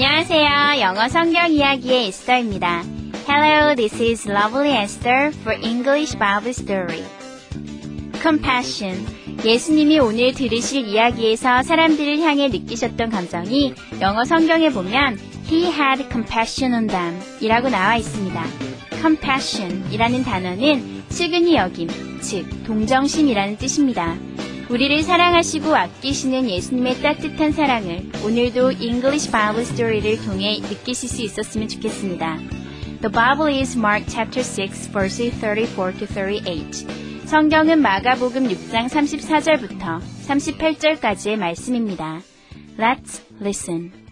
[0.00, 0.80] 안녕하세요.
[0.80, 2.84] 영어 성경 이야기의 에스더입니다.
[3.28, 7.02] Hello, this is Lovely Esther for English Bible Story.
[8.22, 9.04] Compassion.
[9.44, 15.18] 예수님이 오늘 들으실 이야기에서 사람들을 향해 느끼셨던 감정이 영어 성경에 보면
[15.50, 18.40] He had compassion on them 이라고 나와 있습니다.
[19.00, 21.88] compassion 이라는 단어는 측은히 여김,
[22.20, 24.14] 즉, 동정심이라는 뜻입니다.
[24.70, 32.36] 우리를 사랑하시고 아끼시는 예수님의 따뜻한 사랑을 오늘도 English Bible Story를 통해 느끼실 수 있었으면 좋겠습니다.
[33.00, 37.26] The Bible is Mark chapter 6 verses 34 to 38.
[37.26, 42.20] 성경은 마가복음 6장 34절부터 38절까지의 말씀입니다.
[42.78, 44.07] Let's listen.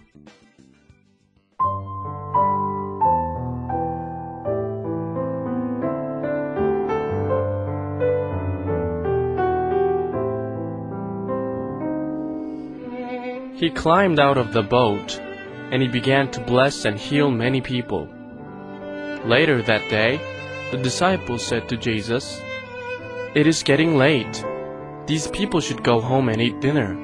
[13.57, 15.19] He climbed out of the boat,
[15.73, 18.07] and he began to bless and heal many people.
[19.25, 20.21] Later that day,
[20.71, 22.39] the disciples said to Jesus,
[23.35, 24.45] It is getting late.
[25.07, 26.95] These people should go home and eat dinner.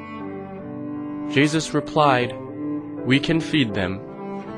[1.33, 2.37] Jesus replied,
[3.07, 3.99] We can feed them.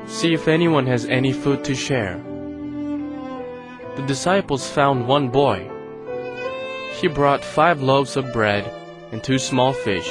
[0.05, 2.21] See if anyone has any food to share.
[3.95, 5.71] The disciples found one boy.
[6.99, 8.69] He brought five loaves of bread
[9.13, 10.09] and two small fish.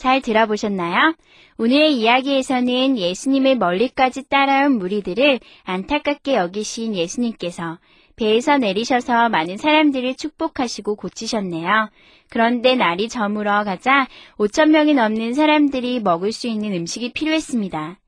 [0.00, 1.14] 잘 들어보셨나요?
[1.58, 7.78] 오늘의 이야기에서는 예수님을 멀리까지 따라온 무리들을 안타깝게 여기신 예수님께서
[8.16, 11.90] 배에서 내리셔서 많은 사람들을 축복하시고 고치셨네요.
[12.30, 14.08] 그런데 날이 저물어 가자
[14.38, 17.98] 5천 명이 넘는 사람들이 먹을 수 있는 음식이 필요했습니다.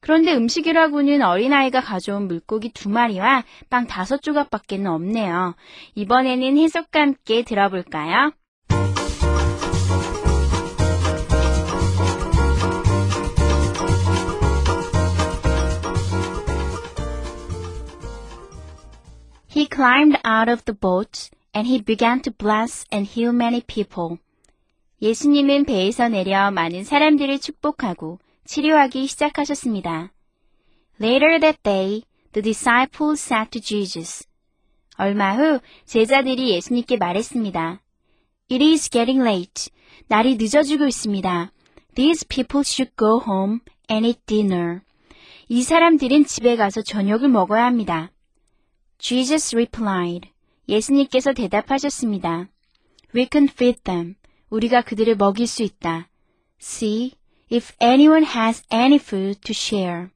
[0.00, 5.54] 그런데 음식이라고는 어린아이가 가져온 물고기 두 마리와 빵 다섯 조각밖에 는 없네요.
[5.94, 8.32] 이번에는 해석과 함께 들어볼까요?
[19.82, 24.18] Climbed out of the boat and he began to bless and heal many people.
[25.00, 30.12] 예수님은 배에서 내려 많은 사람들을 축복하고 치료하기 시작하셨습니다.
[31.00, 34.24] Later that day, the disciples said to Jesus.
[34.98, 37.82] 얼마 후 제자들이 예수님께 말했습니다.
[38.52, 39.72] It is getting late.
[40.06, 41.50] 날이 늦어지고 있습니다.
[41.96, 43.58] These people should go home
[43.90, 44.82] and eat dinner.
[45.48, 48.12] 이 사람들은 집에 가서 저녁을 먹어야 합니다.
[49.02, 50.30] Jesus replied.
[50.68, 52.46] 예수님께서 대답하셨습니다.
[53.12, 54.14] We can feed them.
[54.48, 56.08] 우리가 그들을 먹일 수 있다.
[56.60, 57.14] See
[57.52, 60.06] if anyone has any food to share.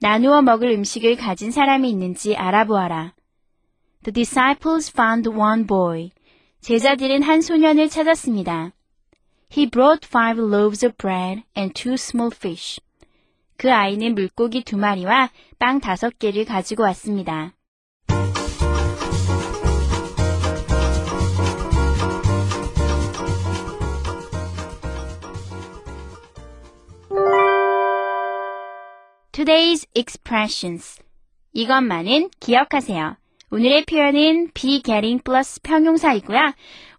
[0.00, 3.14] 나누어 먹을 음식을 가진 사람이 있는지 알아보아라.
[4.02, 6.10] The disciples found one boy.
[6.60, 8.72] 제자들은 한 소년을 찾았습니다.
[9.56, 12.80] He brought five loaves of bread and two small fish.
[13.56, 15.30] 그 아이는 물고기 두 마리와
[15.60, 17.54] 빵 다섯 개를 가지고 왔습니다.
[29.34, 31.02] Today's expressions.
[31.54, 33.16] 이것만은 기억하세요.
[33.50, 36.38] 오늘의 표현은 be getting 플러스 평용사이고요.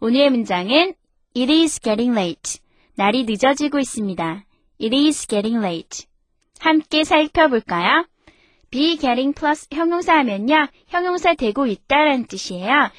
[0.01, 0.95] 오늘의 문장은
[1.34, 2.59] It is getting late.
[2.95, 4.44] 날이 늦어지고 있습니다.
[4.81, 6.07] It is getting late.
[6.59, 8.06] 함께 살펴볼까요?
[8.69, 10.68] be getting 플러스 형용사 하면요.
[10.88, 12.92] 형용사 되고 있다라는 뜻이에요.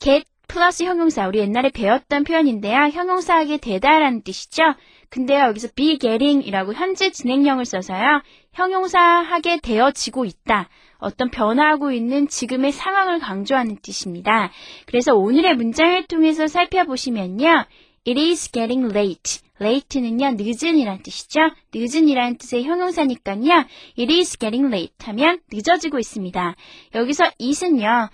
[0.00, 2.88] get 플러스 형용사 우리 옛날에 배웠던 표현인데요.
[2.88, 4.74] 형용사하게 되다라는 뜻이죠.
[5.10, 8.22] 근데요, 여기서 be getting이라고 현재 진행형을 써서요,
[8.52, 10.68] 형용사하게 되어지고 있다.
[10.98, 14.50] 어떤 변화하고 있는 지금의 상황을 강조하는 뜻입니다.
[14.86, 17.64] 그래서 오늘의 문장을 통해서 살펴보시면요,
[18.06, 19.40] it is getting late.
[19.60, 21.40] late는요, 늦은이란 뜻이죠.
[21.74, 23.66] 늦은이라는 뜻의 형용사니까요,
[23.98, 26.54] it is getting late 하면 늦어지고 있습니다.
[26.94, 28.08] 여기서 it은요,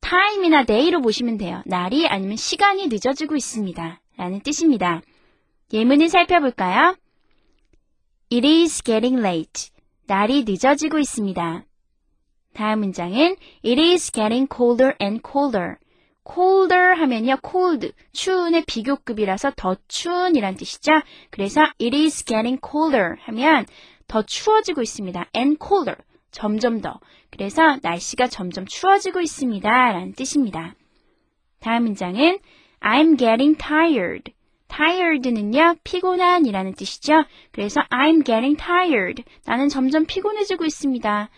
[0.00, 1.62] time이나 day로 보시면 돼요.
[1.64, 4.00] 날이 아니면 시간이 늦어지고 있습니다.
[4.16, 5.00] 라는 뜻입니다.
[5.72, 6.96] 예문을 살펴볼까요?
[8.32, 9.70] It is getting late.
[10.06, 11.64] 날이 늦어지고 있습니다.
[12.52, 15.76] 다음 문장은 It is getting colder and colder.
[16.26, 20.92] colder 하면요, cold, 추운의 비교급이라서 더 추운이란 뜻이죠.
[21.30, 23.66] 그래서 it is getting colder 하면
[24.06, 25.26] 더 추워지고 있습니다.
[25.36, 25.96] and colder,
[26.30, 27.00] 점점 더.
[27.30, 29.68] 그래서 날씨가 점점 추워지고 있습니다.
[29.68, 30.74] 라는 뜻입니다.
[31.60, 32.38] 다음 문장은
[32.80, 34.33] I'm getting tired.
[34.68, 37.24] Tired는요, 피곤한이라는 뜻이죠.
[37.52, 39.22] 그래서 I'm getting tired.
[39.44, 41.30] 나는 점점 피곤해지고 있습니다.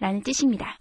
[0.00, 0.78] 라는 뜻입니다.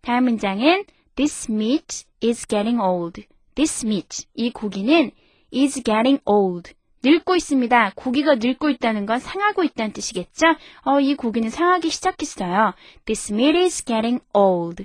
[0.00, 0.84] 다음 문장은
[1.16, 3.24] This meat is getting old.
[3.54, 5.10] This meat, 이 고기는
[5.52, 6.72] is getting old.
[7.02, 7.92] 늙고 있습니다.
[7.94, 10.46] 고기가 늙고 있다는 건 상하고 있다는 뜻이겠죠?
[10.84, 12.74] 어, 이 고기는 상하기 시작했어요.
[13.04, 14.84] This meat is getting old.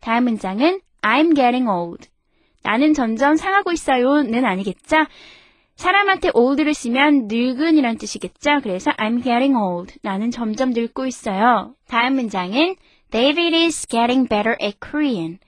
[0.00, 2.08] 다음 문장은 I'm getting old.
[2.66, 5.06] 나는 점점 상하고 있어요는 아니겠죠?
[5.76, 8.58] 사람한테 old를 쓰면 늙은이란 뜻이겠죠?
[8.64, 9.94] 그래서 I'm getting old.
[10.02, 11.76] 나는 점점 늙고 있어요.
[11.86, 12.74] 다음 문장은
[13.12, 15.38] David is getting better at Korean.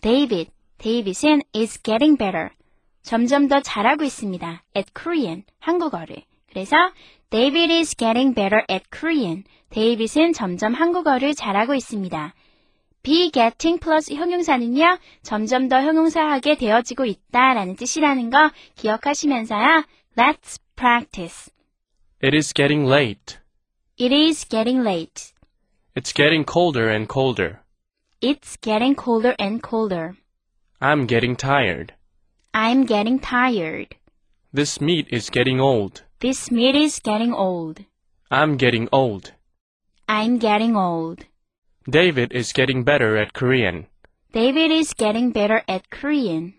[0.00, 2.48] David, David은 is getting better.
[3.02, 4.64] 점점 더 잘하고 있습니다.
[4.76, 6.24] at Korean, 한국어를.
[6.50, 6.74] 그래서
[7.30, 9.44] David is getting better at Korean.
[9.70, 12.34] David은 점점 한국어를 잘하고 있습니다.
[13.03, 19.83] be getting 플러스 형용사는요, 점점 더 형용사하게 되어지고 있다라는 뜻이라는 거 기억하시면서요.
[20.17, 21.51] Let's practice.
[22.21, 23.37] It is getting late.
[23.97, 25.33] It is getting late.
[25.95, 27.59] It's getting colder and colder.
[28.21, 30.15] It's getting colder and colder.
[30.81, 31.93] I'm getting tired.
[32.53, 33.95] I'm getting tired.
[34.53, 36.03] This meat is getting old.
[36.19, 37.85] This meat is getting old.
[38.29, 39.33] I'm getting old.
[40.07, 41.25] I'm getting old.
[41.90, 43.86] David is getting better at Korean.
[44.32, 46.54] David is getting better at Korean.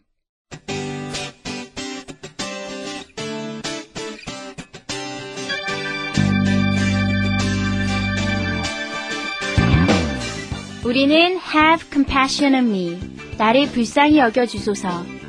[10.83, 12.99] 우리는 have compassion on me.
[13.39, 14.87] 나를 불쌍히 여겨 주소서.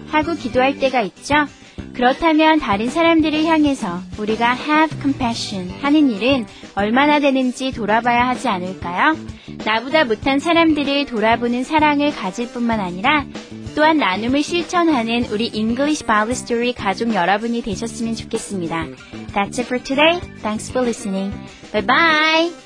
[0.08, 1.46] 하고 기도할 때가 있죠?
[1.94, 6.44] 그렇다면 다른 사람들을 향해서 우리가 have compassion 하는 일은
[6.74, 9.16] 얼마나 되는지 돌아봐야 하지 않을까요?
[9.66, 13.26] 나보다 못한 사람들을 돌아보는 사랑을 가질 뿐만 아니라
[13.74, 18.86] 또한 나눔을 실천하는 우리 English Bible Story 가족 여러분이 되셨으면 좋겠습니다.
[19.34, 20.20] That's it for today.
[20.40, 21.34] Thanks for listening.
[21.72, 22.65] Bye bye!